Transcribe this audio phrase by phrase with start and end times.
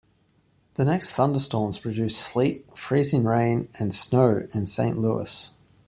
[0.77, 5.51] The next day thunderstorms produced sleet, freezing rain, and snow in Saint Louis.